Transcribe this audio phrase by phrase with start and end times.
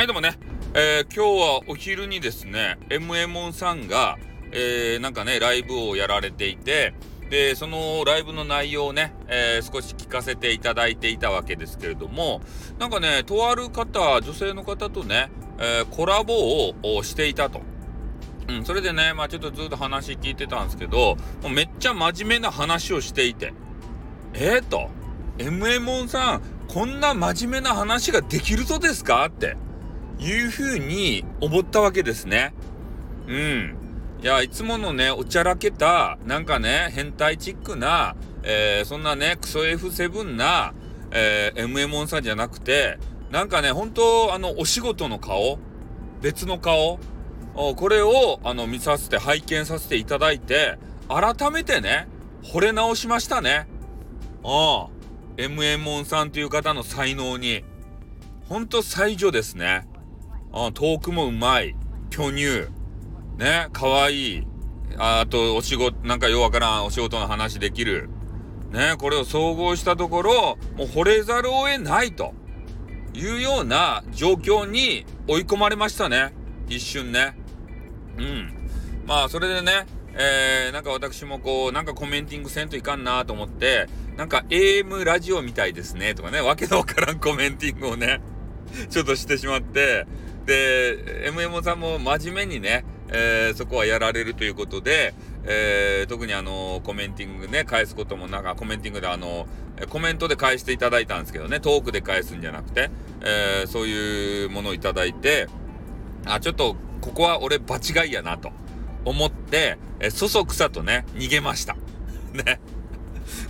[0.00, 0.38] はい、でもね
[0.72, 4.16] えー、今日はお昼にですね、m m ンさんが、
[4.50, 6.94] えー、なんかね、ライブをやられていて、
[7.28, 12.40] で、そのライブの内容をね、えー、少し聞かせていただいていたわけですけれども、
[12.78, 16.32] なんかね、とある方、女性の方とね、えー、コラボ
[16.82, 17.60] をしていたと。
[18.48, 23.52] うん、それでね、まあちょっとずっと話聞いてたんですけど、もうめっちゃ真面目な話をしていて、
[24.32, 24.88] えー、と、
[25.36, 29.26] MMON さん、こんな真面目な話ができるとですか？
[29.26, 29.58] って。
[30.20, 32.52] いうふうに思ったわけですね。
[33.26, 33.76] うん。
[34.22, 40.74] いや、いつものね、おちゃらけた、なんかね、変態チックな、えー、そんなね、クソ F7 な、
[41.10, 42.98] えー、MM さんじゃなくて、
[43.30, 45.58] なんかね、本当あの、お仕事の顔
[46.20, 46.98] 別の顔
[47.54, 52.08] これを、あの、見させて、拝見させていただいて、改めてね、
[52.42, 53.66] 惚れ直しましたね。
[54.44, 54.88] ああ、
[55.36, 57.64] MM さんという方の才能に。
[58.48, 59.86] ほんと才女ですね。
[60.52, 61.74] ああ、トークもうまい。
[62.10, 62.66] 巨乳。
[63.38, 64.46] ね、かわいい。
[64.98, 68.08] ああと、お仕事、なんかようわからんお仕事の話できる。
[68.72, 72.34] ね、これを総合したところ、もう惚れざるを得ないと
[73.14, 76.32] いうような状況に追い込まれましたね。
[76.68, 77.36] 一瞬ね。
[78.18, 78.52] うん。
[79.06, 88.20] まあ、それでね、えー、なんか私もこう、なんかコメンティングせんといかんなと思って、なんか AM ラジオみたいですねとかね、わけのわからんコメンティングをね、
[88.90, 90.06] ちょっとしてしまって、
[90.46, 99.46] で、MM さんも真面目にね、えー、そこはやられるということで、えー、特にあの、コメンティングね、返すこともなんか、コメンティングであの、
[99.88, 102.90] コメントで返していただいたんですけどね、トークで返すんじゃなくて、
[103.22, 105.48] えー、そういうものをいただいて、
[106.26, 108.52] あ、ちょっと、ここは俺場違いやなと
[109.04, 111.76] 思って、えそそくさとね、逃げました。
[112.32, 112.60] ね。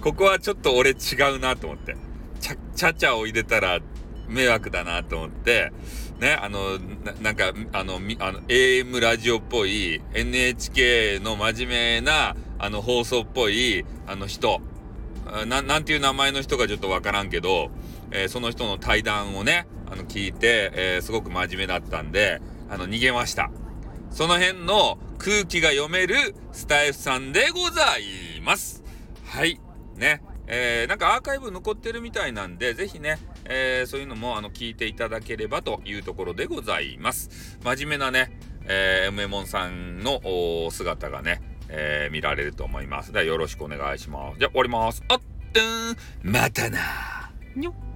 [0.00, 0.94] ここはちょっと俺違
[1.34, 1.96] うなと思って。
[2.40, 3.80] ちゃ、ちゃちゃを入れたら
[4.28, 5.72] 迷惑だなと思って、
[6.20, 6.78] ね、あの、
[7.20, 14.60] なんか、あの、あの、AM ラジオっぽい、NHK の真面目な、あの、放送っぽい、あの人、
[15.46, 17.70] な、なんていう名前の人かちょっとわからんけど、
[18.10, 23.50] えー、その人の対談をね、あの、聞いて、えー、すごく真面目だったんで、あの、逃げました。
[24.10, 28.82] その辺の空気が読めるスタイフさんでございます。
[29.24, 29.60] はい。
[29.96, 30.22] ね。
[30.50, 37.58] えー、なんかアーカイブ残ってるみたいなんで、ぜひね、えー、そういうのもあの聞いていただければというところでございます。
[37.62, 38.32] 真面目なね、
[38.64, 40.20] えー、m モさんの
[40.70, 43.12] 姿がね、えー、見られると思います。
[43.12, 44.38] ではよろしくお願いします。
[44.38, 45.04] じゃあ終わります。
[45.08, 45.20] あっ、
[46.22, 47.30] またな。
[47.54, 47.87] にょっ。